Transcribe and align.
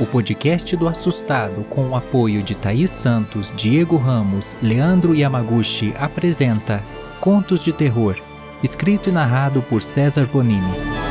o 0.00 0.06
podcast 0.06 0.76
do 0.76 0.88
Assustado, 0.88 1.64
com 1.70 1.90
o 1.90 1.96
apoio 1.96 2.42
de 2.42 2.54
Thaís 2.54 2.90
Santos, 2.90 3.52
Diego 3.56 3.96
Ramos, 3.96 4.56
Leandro 4.60 5.14
Yamaguchi, 5.14 5.94
apresenta 5.98 6.82
Contos 7.20 7.64
de 7.64 7.72
Terror, 7.72 8.16
escrito 8.62 9.08
e 9.08 9.12
narrado 9.12 9.62
por 9.62 9.82
César 9.82 10.26
Bonini. 10.26 11.03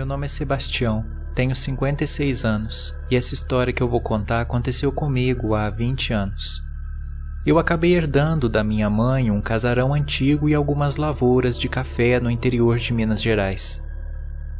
Meu 0.00 0.06
nome 0.06 0.24
é 0.24 0.28
Sebastião, 0.28 1.04
tenho 1.34 1.54
56 1.54 2.42
anos 2.42 2.98
e 3.10 3.16
essa 3.16 3.34
história 3.34 3.70
que 3.70 3.82
eu 3.82 3.86
vou 3.86 4.00
contar 4.00 4.40
aconteceu 4.40 4.90
comigo 4.90 5.54
há 5.54 5.68
20 5.68 6.14
anos. 6.14 6.62
Eu 7.44 7.58
acabei 7.58 7.94
herdando 7.94 8.48
da 8.48 8.64
minha 8.64 8.88
mãe 8.88 9.30
um 9.30 9.42
casarão 9.42 9.92
antigo 9.92 10.48
e 10.48 10.54
algumas 10.54 10.96
lavouras 10.96 11.58
de 11.58 11.68
café 11.68 12.18
no 12.18 12.30
interior 12.30 12.78
de 12.78 12.94
Minas 12.94 13.20
Gerais. 13.20 13.84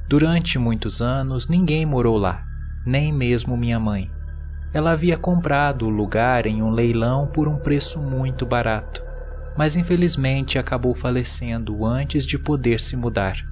Durante 0.07 0.59
muitos 0.59 1.01
anos 1.01 1.49
ninguém 1.49 1.87
morou 1.87 2.19
lá, 2.19 2.45
nem 2.85 3.11
mesmo 3.11 3.57
minha 3.57 3.81
mãe. 3.81 4.11
Ela 4.75 4.91
havia 4.91 5.17
comprado 5.17 5.87
o 5.87 5.89
lugar 5.89 6.45
em 6.45 6.63
um 6.63 6.69
leilão 6.69 7.27
por 7.27 7.49
um 7.49 7.57
preço 7.57 7.99
muito 7.99 8.45
barato, 8.45 9.03
mas 9.57 9.75
infelizmente 9.75 10.59
acabou 10.59 10.95
falecendo 10.95 11.87
antes 11.87 12.27
de 12.27 12.39
poder 12.39 12.79
se 12.79 12.95
mudar. 12.95 13.50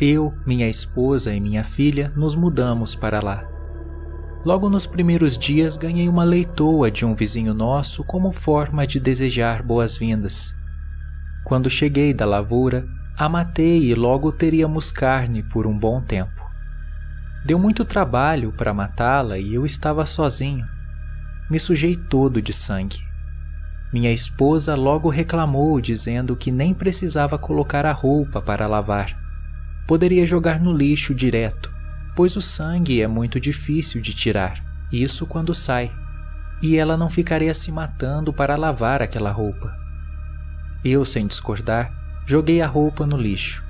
Eu, 0.00 0.32
minha 0.46 0.66
esposa 0.66 1.34
e 1.34 1.38
minha 1.38 1.62
filha 1.62 2.10
nos 2.16 2.34
mudamos 2.34 2.94
para 2.94 3.20
lá. 3.20 3.46
Logo 4.42 4.70
nos 4.70 4.86
primeiros 4.86 5.36
dias 5.36 5.76
ganhei 5.76 6.08
uma 6.08 6.24
leitoa 6.24 6.90
de 6.90 7.04
um 7.04 7.14
vizinho 7.14 7.52
nosso 7.52 8.02
como 8.02 8.32
forma 8.32 8.86
de 8.86 8.98
desejar 8.98 9.62
boas-vindas. 9.62 10.54
Quando 11.44 11.68
cheguei 11.68 12.14
da 12.14 12.24
lavoura, 12.24 12.86
a 13.14 13.28
matei 13.28 13.90
e 13.90 13.94
logo 13.94 14.32
teríamos 14.32 14.90
carne 14.90 15.42
por 15.42 15.66
um 15.66 15.78
bom 15.78 16.00
tempo. 16.00 16.48
Deu 17.44 17.58
muito 17.58 17.84
trabalho 17.84 18.52
para 18.52 18.72
matá-la 18.72 19.36
e 19.36 19.52
eu 19.52 19.66
estava 19.66 20.06
sozinho. 20.06 20.64
Me 21.50 21.60
sujei 21.60 21.94
todo 21.94 22.40
de 22.40 22.54
sangue. 22.54 23.00
Minha 23.92 24.10
esposa 24.10 24.74
logo 24.74 25.10
reclamou, 25.10 25.78
dizendo 25.78 26.34
que 26.34 26.50
nem 26.50 26.72
precisava 26.72 27.36
colocar 27.36 27.84
a 27.84 27.92
roupa 27.92 28.40
para 28.40 28.66
lavar 28.66 29.19
poderia 29.86 30.26
jogar 30.26 30.60
no 30.60 30.72
lixo 30.72 31.14
direto, 31.14 31.70
pois 32.14 32.36
o 32.36 32.40
sangue 32.40 33.00
é 33.02 33.06
muito 33.06 33.40
difícil 33.40 34.00
de 34.00 34.14
tirar, 34.14 34.62
isso 34.92 35.26
quando 35.26 35.54
sai, 35.54 35.90
e 36.62 36.76
ela 36.76 36.96
não 36.96 37.08
ficaria 37.08 37.54
se 37.54 37.72
matando 37.72 38.32
para 38.32 38.56
lavar 38.56 39.02
aquela 39.02 39.30
roupa. 39.30 39.74
Eu, 40.84 41.04
sem 41.04 41.26
discordar, 41.26 41.92
joguei 42.26 42.60
a 42.62 42.66
roupa 42.66 43.06
no 43.06 43.16
lixo. 43.16 43.62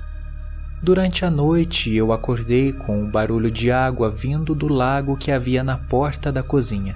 Durante 0.83 1.23
a 1.23 1.29
noite 1.29 1.93
eu 1.93 2.11
acordei 2.11 2.73
com 2.73 3.03
um 3.03 3.09
barulho 3.09 3.51
de 3.51 3.71
água 3.71 4.09
vindo 4.09 4.55
do 4.55 4.67
lago 4.67 5.15
que 5.15 5.31
havia 5.31 5.63
na 5.63 5.77
porta 5.77 6.31
da 6.31 6.41
cozinha, 6.41 6.95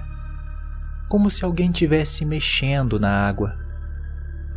como 1.08 1.30
se 1.30 1.44
alguém 1.44 1.70
tivesse 1.70 2.24
mexendo 2.24 2.98
na 2.98 3.10
água. 3.10 3.56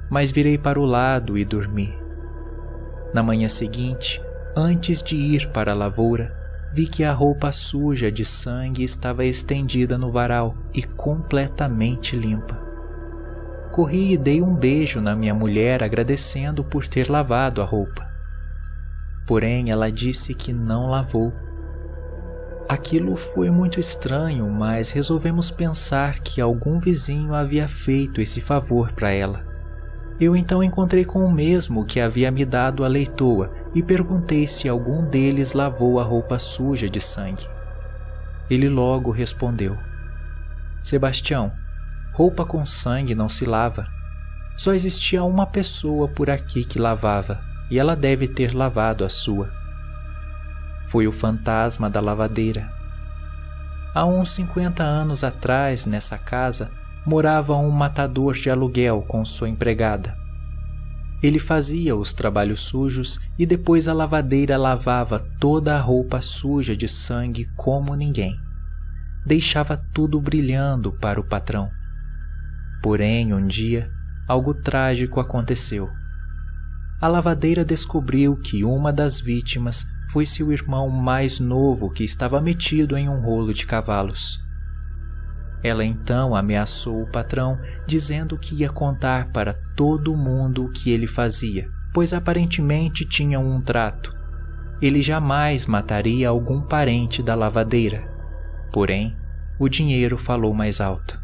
Mas 0.09 0.31
virei 0.31 0.57
para 0.57 0.79
o 0.79 0.85
lado 0.85 1.37
e 1.37 1.45
dormi. 1.45 1.93
Na 3.13 3.21
manhã 3.21 3.47
seguinte, 3.47 4.19
Antes 4.55 5.03
de 5.03 5.15
ir 5.15 5.49
para 5.49 5.73
a 5.73 5.75
lavoura, 5.75 6.35
vi 6.73 6.87
que 6.87 7.03
a 7.03 7.13
roupa 7.13 7.51
suja 7.51 8.11
de 8.11 8.25
sangue 8.25 8.83
estava 8.83 9.23
estendida 9.23 9.97
no 9.97 10.11
varal 10.11 10.55
e 10.73 10.81
completamente 10.81 12.15
limpa. 12.15 12.59
Corri 13.71 14.13
e 14.13 14.17
dei 14.17 14.41
um 14.41 14.55
beijo 14.55 14.99
na 14.99 15.15
minha 15.15 15.35
mulher 15.35 15.83
agradecendo 15.83 16.63
por 16.63 16.87
ter 16.87 17.09
lavado 17.09 17.61
a 17.61 17.65
roupa. 17.65 18.09
Porém, 19.27 19.69
ela 19.69 19.91
disse 19.91 20.33
que 20.33 20.51
não 20.51 20.89
lavou. 20.89 21.31
Aquilo 22.67 23.15
foi 23.15 23.51
muito 23.51 23.79
estranho, 23.79 24.49
mas 24.49 24.89
resolvemos 24.89 25.51
pensar 25.51 26.19
que 26.21 26.41
algum 26.41 26.79
vizinho 26.79 27.35
havia 27.35 27.67
feito 27.67 28.19
esse 28.19 28.41
favor 28.41 28.91
para 28.93 29.11
ela. 29.11 29.45
Eu 30.19 30.35
então 30.35 30.63
encontrei 30.63 31.05
com 31.05 31.23
o 31.23 31.31
mesmo 31.31 31.85
que 31.85 31.99
havia 31.99 32.31
me 32.31 32.43
dado 32.43 32.83
a 32.83 32.87
leitoa 32.87 33.58
e 33.73 33.83
perguntei 33.83 34.47
se 34.47 34.67
algum 34.67 35.05
deles 35.05 35.53
lavou 35.53 35.99
a 35.99 36.03
roupa 36.03 36.39
suja 36.39 36.89
de 36.89 36.99
sangue. 36.99 37.47
Ele 38.49 38.67
logo 38.67 39.11
respondeu: 39.11 39.77
Sebastião, 40.83 41.51
roupa 42.13 42.45
com 42.45 42.65
sangue 42.65 43.13
não 43.13 43.29
se 43.29 43.45
lava. 43.45 43.87
Só 44.57 44.73
existia 44.73 45.23
uma 45.23 45.45
pessoa 45.45 46.07
por 46.07 46.29
aqui 46.29 46.65
que 46.65 46.79
lavava, 46.79 47.39
e 47.69 47.79
ela 47.79 47.95
deve 47.95 48.27
ter 48.27 48.53
lavado 48.53 49.05
a 49.05 49.09
sua. 49.09 49.49
Foi 50.87 51.07
o 51.07 51.11
fantasma 51.11 51.89
da 51.89 52.01
lavadeira. 52.01 52.67
Há 53.93 54.05
uns 54.05 54.31
50 54.31 54.83
anos 54.83 55.23
atrás, 55.23 55.85
nessa 55.85 56.17
casa, 56.17 56.69
morava 57.05 57.55
um 57.55 57.69
matador 57.69 58.33
de 58.33 58.49
aluguel 58.49 59.05
com 59.07 59.23
sua 59.23 59.47
empregada. 59.47 60.18
Ele 61.21 61.39
fazia 61.39 61.95
os 61.95 62.13
trabalhos 62.13 62.61
sujos 62.61 63.19
e 63.37 63.45
depois 63.45 63.87
a 63.87 63.93
lavadeira 63.93 64.57
lavava 64.57 65.19
toda 65.39 65.75
a 65.75 65.81
roupa 65.81 66.21
suja 66.21 66.75
de 66.75 66.87
sangue 66.87 67.45
como 67.57 67.93
ninguém. 67.95 68.39
Deixava 69.25 69.75
tudo 69.93 70.19
brilhando 70.21 70.93
para 70.93 71.19
o 71.19 71.23
patrão. 71.23 71.69
Porém, 72.81 73.33
um 73.33 73.45
dia, 73.45 73.91
algo 74.27 74.53
trágico 74.53 75.19
aconteceu. 75.19 75.89
A 77.01 77.07
lavadeira 77.07 77.65
descobriu 77.65 78.37
que 78.37 78.63
uma 78.63 78.91
das 78.93 79.19
vítimas 79.19 79.85
foi 80.11 80.25
seu 80.25 80.51
irmão 80.51 80.89
mais 80.89 81.39
novo 81.39 81.91
que 81.91 82.03
estava 82.03 82.41
metido 82.41 82.97
em 82.97 83.09
um 83.09 83.21
rolo 83.21 83.53
de 83.53 83.65
cavalos. 83.65 84.39
Ela 85.63 85.83
então 85.83 86.35
ameaçou 86.35 87.01
o 87.01 87.07
patrão, 87.07 87.59
dizendo 87.85 88.37
que 88.37 88.55
ia 88.55 88.69
contar 88.69 89.31
para 89.31 89.53
todo 89.75 90.15
mundo 90.15 90.65
o 90.65 90.71
que 90.71 90.89
ele 90.89 91.07
fazia, 91.07 91.69
pois 91.93 92.13
aparentemente 92.13 93.05
tinham 93.05 93.45
um 93.45 93.61
trato. 93.61 94.15
Ele 94.81 95.01
jamais 95.01 95.65
mataria 95.65 96.29
algum 96.29 96.61
parente 96.61 97.21
da 97.21 97.35
lavadeira. 97.35 98.07
Porém, 98.71 99.17
o 99.59 99.67
dinheiro 99.67 100.17
falou 100.17 100.53
mais 100.53 100.79
alto. 100.79 101.19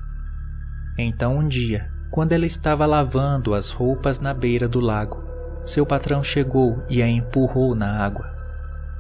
Então, 0.98 1.38
um 1.38 1.48
dia, 1.48 1.90
quando 2.12 2.34
ela 2.34 2.46
estava 2.46 2.86
lavando 2.86 3.54
as 3.54 3.72
roupas 3.72 4.20
na 4.20 4.34
beira 4.34 4.68
do 4.68 4.82
lago, 4.82 5.24
seu 5.66 5.86
patrão 5.86 6.24
chegou 6.24 6.84
e 6.90 7.02
a 7.02 7.08
empurrou 7.08 7.74
na 7.74 8.04
água. 8.04 8.34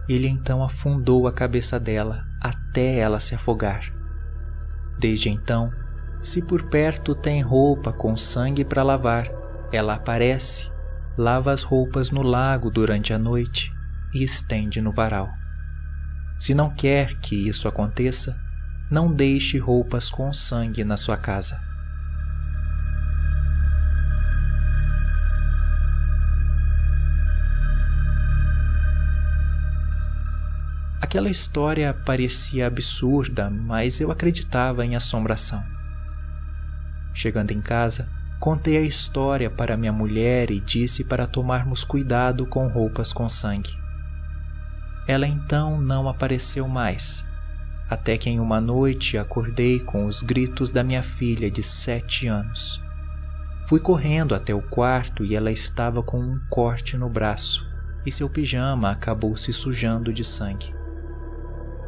Ele 0.07 0.27
então 0.27 0.63
afundou 0.63 1.27
a 1.27 1.33
cabeça 1.33 1.79
dela 1.79 2.25
até 2.41 2.97
ela 2.97 3.19
se 3.19 3.35
afogar. 3.35 3.91
Desde 4.97 5.29
então, 5.29 5.71
se 6.23 6.41
por 6.41 6.63
perto 6.63 7.13
tem 7.13 7.41
roupa 7.41 7.93
com 7.93 8.17
sangue 8.17 8.63
para 8.65 8.83
lavar, 8.83 9.29
ela 9.71 9.95
aparece, 9.95 10.71
lava 11.17 11.51
as 11.51 11.63
roupas 11.63 12.11
no 12.11 12.21
lago 12.21 12.69
durante 12.69 13.13
a 13.13 13.19
noite 13.19 13.71
e 14.13 14.23
estende 14.23 14.81
no 14.81 14.91
varal. 14.91 15.29
Se 16.39 16.53
não 16.53 16.69
quer 16.69 17.15
que 17.19 17.47
isso 17.47 17.67
aconteça, 17.67 18.35
não 18.89 19.11
deixe 19.11 19.57
roupas 19.57 20.09
com 20.09 20.33
sangue 20.33 20.83
na 20.83 20.97
sua 20.97 21.17
casa. 21.17 21.59
Aquela 31.15 31.29
história 31.29 31.93
parecia 31.93 32.67
absurda, 32.67 33.49
mas 33.49 34.01
eu 34.01 34.11
acreditava 34.11 34.85
em 34.85 34.97
assombração. 34.97 35.63
Chegando 37.13 37.51
em 37.51 37.61
casa, 37.61 38.09
contei 38.37 38.75
a 38.75 38.81
história 38.81 39.49
para 39.49 39.77
minha 39.77 39.93
mulher 39.93 40.51
e 40.51 40.59
disse 40.59 41.05
para 41.05 41.25
tomarmos 41.25 41.85
cuidado 41.85 42.45
com 42.45 42.67
roupas 42.67 43.13
com 43.13 43.29
sangue. 43.29 43.73
Ela 45.07 45.25
então 45.25 45.79
não 45.79 46.09
apareceu 46.09 46.67
mais, 46.67 47.25
até 47.89 48.17
que 48.17 48.29
em 48.29 48.41
uma 48.41 48.59
noite 48.59 49.17
acordei 49.17 49.79
com 49.79 50.07
os 50.07 50.21
gritos 50.21 50.69
da 50.69 50.83
minha 50.83 51.01
filha 51.01 51.49
de 51.49 51.63
sete 51.63 52.27
anos. 52.27 52.81
Fui 53.67 53.79
correndo 53.79 54.35
até 54.35 54.53
o 54.53 54.61
quarto 54.61 55.23
e 55.23 55.33
ela 55.33 55.49
estava 55.49 56.03
com 56.03 56.19
um 56.19 56.41
corte 56.49 56.97
no 56.97 57.07
braço 57.07 57.65
e 58.05 58.11
seu 58.11 58.29
pijama 58.29 58.91
acabou 58.91 59.37
se 59.37 59.53
sujando 59.53 60.11
de 60.11 60.25
sangue. 60.25 60.75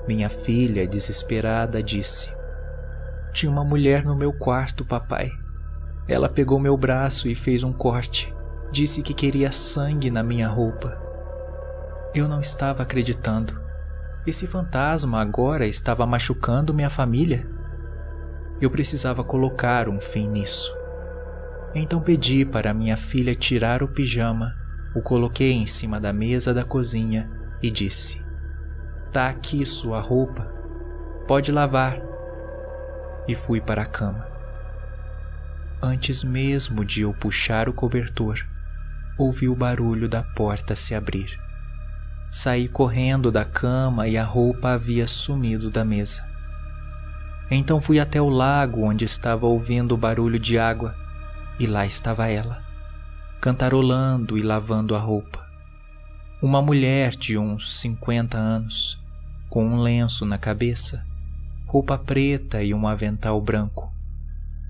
Minha 0.07 0.29
filha, 0.29 0.87
desesperada, 0.87 1.83
disse: 1.83 2.33
Tinha 3.33 3.51
uma 3.51 3.65
mulher 3.65 4.05
no 4.05 4.15
meu 4.15 4.31
quarto, 4.31 4.85
papai. 4.85 5.29
Ela 6.07 6.29
pegou 6.29 6.57
meu 6.59 6.77
braço 6.77 7.27
e 7.27 7.35
fez 7.35 7.61
um 7.61 7.73
corte. 7.73 8.33
Disse 8.71 9.01
que 9.01 9.13
queria 9.13 9.51
sangue 9.51 10.09
na 10.09 10.23
minha 10.23 10.47
roupa. 10.47 10.97
Eu 12.15 12.27
não 12.27 12.39
estava 12.39 12.83
acreditando. 12.83 13.59
Esse 14.25 14.47
fantasma 14.47 15.21
agora 15.21 15.67
estava 15.67 16.05
machucando 16.05 16.73
minha 16.73 16.89
família. 16.89 17.45
Eu 18.61 18.71
precisava 18.71 19.25
colocar 19.25 19.89
um 19.89 19.99
fim 19.99 20.29
nisso. 20.29 20.73
Então 21.75 22.01
pedi 22.01 22.45
para 22.45 22.73
minha 22.73 22.95
filha 22.95 23.35
tirar 23.35 23.83
o 23.83 23.87
pijama, 23.89 24.55
o 24.95 25.01
coloquei 25.01 25.51
em 25.51 25.67
cima 25.67 25.99
da 25.99 26.13
mesa 26.13 26.53
da 26.53 26.63
cozinha 26.63 27.29
e 27.61 27.69
disse: 27.69 28.26
Tá 29.11 29.29
aqui 29.29 29.65
sua 29.65 30.01
roupa, 30.01 30.43
pode 31.27 31.51
lavar. 31.51 31.99
E 33.27 33.35
fui 33.35 33.61
para 33.61 33.83
a 33.83 33.85
cama. 33.85 34.27
Antes 35.81 36.23
mesmo 36.23 36.83
de 36.83 37.01
eu 37.01 37.13
puxar 37.13 37.69
o 37.69 37.73
cobertor, 37.73 38.45
ouvi 39.17 39.47
o 39.47 39.55
barulho 39.55 40.09
da 40.09 40.23
porta 40.23 40.75
se 40.75 40.93
abrir. 40.93 41.39
Saí 42.31 42.67
correndo 42.67 43.31
da 43.31 43.45
cama 43.45 44.07
e 44.07 44.17
a 44.17 44.23
roupa 44.23 44.71
havia 44.71 45.07
sumido 45.07 45.71
da 45.71 45.85
mesa. 45.85 46.21
Então 47.49 47.79
fui 47.79 47.99
até 47.99 48.21
o 48.21 48.29
lago 48.29 48.81
onde 48.81 49.05
estava 49.05 49.45
ouvindo 49.45 49.93
o 49.95 49.97
barulho 49.97 50.37
de 50.37 50.59
água 50.59 50.93
e 51.57 51.65
lá 51.65 51.85
estava 51.85 52.27
ela, 52.27 52.61
cantarolando 53.39 54.37
e 54.37 54.41
lavando 54.41 54.95
a 54.95 54.99
roupa. 54.99 55.46
Uma 56.39 56.61
mulher 56.61 57.15
de 57.15 57.35
uns 57.35 57.79
50 57.79 58.37
anos, 58.37 58.95
com 59.49 59.65
um 59.65 59.81
lenço 59.81 60.23
na 60.23 60.37
cabeça, 60.37 61.03
roupa 61.65 61.97
preta 61.97 62.61
e 62.61 62.75
um 62.75 62.87
avental 62.87 63.41
branco. 63.41 63.91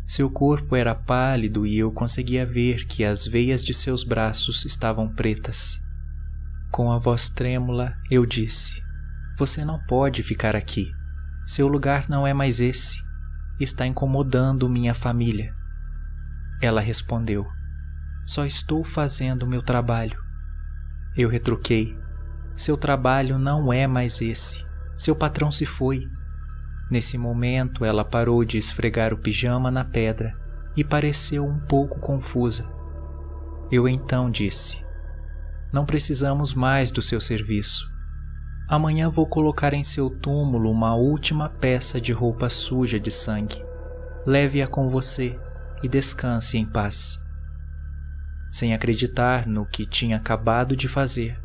Seu 0.07 0.29
corpo 0.29 0.77
era 0.77 0.95
pálido 0.95 1.67
e 1.67 1.77
eu 1.77 1.91
conseguia 1.91 2.45
ver 2.45 2.87
que 2.87 3.03
as 3.03 3.27
veias 3.27 3.61
de 3.65 3.73
seus 3.73 4.05
braços 4.05 4.63
estavam 4.63 5.09
pretas. 5.13 5.77
Com 6.71 6.89
a 6.89 6.97
voz 6.97 7.29
trêmula, 7.29 7.97
eu 8.09 8.25
disse: 8.25 8.81
Você 9.37 9.65
não 9.65 9.77
pode 9.87 10.23
ficar 10.23 10.55
aqui. 10.55 10.89
Seu 11.45 11.67
lugar 11.67 12.07
não 12.07 12.25
é 12.25 12.33
mais 12.33 12.61
esse. 12.61 12.97
Está 13.59 13.85
incomodando 13.85 14.69
minha 14.69 14.93
família. 14.93 15.53
Ela 16.61 16.79
respondeu: 16.79 17.45
Só 18.25 18.45
estou 18.45 18.85
fazendo 18.85 19.45
meu 19.45 19.61
trabalho. 19.61 20.26
Eu 21.17 21.29
retruquei: 21.29 21.97
Seu 22.55 22.77
trabalho 22.77 23.39
não 23.39 23.73
é 23.73 23.87
mais 23.87 24.21
esse. 24.21 24.63
Seu 24.95 25.15
patrão 25.15 25.51
se 25.51 25.65
foi. 25.65 26.07
Nesse 26.91 27.17
momento, 27.17 27.83
ela 27.83 28.05
parou 28.05 28.45
de 28.45 28.57
esfregar 28.57 29.13
o 29.13 29.17
pijama 29.17 29.71
na 29.71 29.83
pedra 29.83 30.37
e 30.75 30.83
pareceu 30.83 31.43
um 31.43 31.59
pouco 31.59 31.99
confusa. 31.99 32.69
Eu 33.71 33.87
então 33.87 34.29
disse: 34.29 34.85
Não 35.73 35.87
precisamos 35.87 36.53
mais 36.53 36.91
do 36.91 37.01
seu 37.01 37.19
serviço. 37.19 37.91
Amanhã 38.69 39.09
vou 39.09 39.25
colocar 39.25 39.73
em 39.73 39.83
seu 39.83 40.09
túmulo 40.09 40.69
uma 40.69 40.93
última 40.93 41.49
peça 41.49 41.99
de 41.99 42.11
roupa 42.11 42.47
suja 42.49 42.99
de 42.99 43.09
sangue. 43.09 43.65
Leve-a 44.25 44.67
com 44.67 44.89
você 44.89 45.39
e 45.81 45.87
descanse 45.87 46.57
em 46.57 46.65
paz. 46.65 47.26
Sem 48.51 48.73
acreditar 48.73 49.45
no 49.45 49.65
que 49.65 49.85
tinha 49.85 50.17
acabado 50.17 50.75
de 50.75 50.87
fazer, 50.87 51.39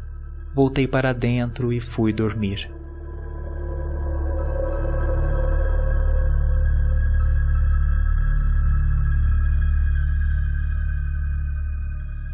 voltei 0.54 0.86
para 0.86 1.12
dentro 1.12 1.72
e 1.72 1.80
fui 1.80 2.12
dormir. 2.12 2.70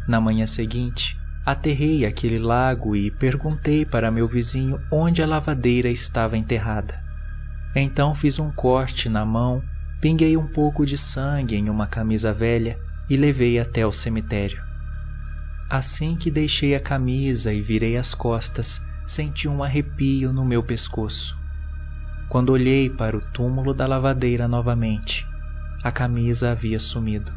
Na 0.07 0.19
manhã 0.19 0.47
seguinte, 0.47 1.19
aterrei 1.45 2.05
aquele 2.05 2.39
lago 2.39 2.95
e 2.95 3.11
perguntei 3.11 3.85
para 3.85 4.09
meu 4.09 4.27
vizinho 4.27 4.79
onde 4.91 5.21
a 5.21 5.27
lavadeira 5.27 5.89
estava 5.89 6.37
enterrada. 6.37 6.99
Então 7.75 8.15
fiz 8.15 8.39
um 8.39 8.51
corte 8.51 9.07
na 9.07 9.23
mão, 9.23 9.61
pinguei 10.01 10.35
um 10.35 10.47
pouco 10.47 10.85
de 10.85 10.97
sangue 10.97 11.55
em 11.55 11.69
uma 11.69 11.85
camisa 11.85 12.33
velha 12.33 12.88
e 13.09 13.17
levei 13.17 13.59
até 13.59 13.85
o 13.85 13.91
cemitério. 13.91 14.61
Assim 15.69 16.15
que 16.15 16.31
deixei 16.31 16.75
a 16.75 16.79
camisa 16.79 17.53
e 17.53 17.61
virei 17.61 17.97
as 17.97 18.13
costas, 18.13 18.81
senti 19.07 19.47
um 19.47 19.63
arrepio 19.63 20.31
no 20.31 20.45
meu 20.45 20.63
pescoço. 20.63 21.37
Quando 22.27 22.51
olhei 22.51 22.89
para 22.89 23.17
o 23.17 23.21
túmulo 23.21 23.73
da 23.73 23.87
lavadeira 23.87 24.47
novamente, 24.47 25.25
a 25.83 25.91
camisa 25.91 26.51
havia 26.51 26.79
sumido. 26.79 27.31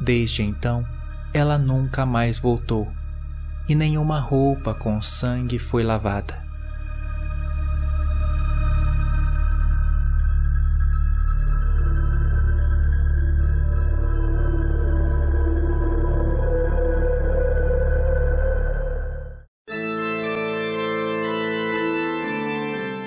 Desde 0.00 0.42
então, 0.42 0.86
ela 1.34 1.58
nunca 1.58 2.06
mais 2.06 2.38
voltou 2.38 2.90
e 3.68 3.74
nenhuma 3.74 4.18
roupa 4.18 4.74
com 4.74 5.00
sangue 5.00 5.58
foi 5.58 5.82
lavada. 5.82 6.51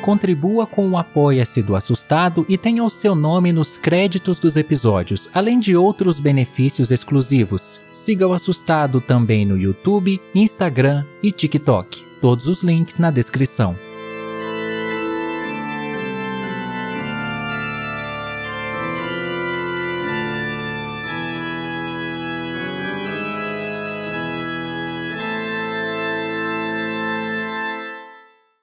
Contribua 0.06 0.68
com 0.68 0.88
o 0.88 0.98
Apoia-se 1.00 1.64
do 1.64 1.76
Assustado 1.76 2.46
e 2.48 2.60
tenha 2.60 2.84
o 2.84 2.92
seu 2.92 3.16
nome 3.16 3.52
nos 3.52 3.76
créditos 3.76 4.38
dos 4.38 4.56
episódios, 4.56 5.32
além 5.34 5.60
de 5.60 5.76
outros 5.76 6.20
benefícios 6.20 6.92
exclusivos. 6.92 7.82
Siga 7.92 8.28
o 8.28 8.34
Assustado 8.34 9.02
também 9.02 9.48
no 9.48 9.58
YouTube, 9.58 10.22
Instagram 10.36 11.04
e 11.24 11.32
TikTok. 11.32 12.06
Todos 12.22 12.48
os 12.48 12.62
links 12.62 13.00
na 13.00 13.10
descrição. 13.10 13.76